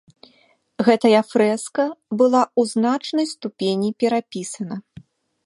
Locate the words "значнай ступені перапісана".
2.73-4.75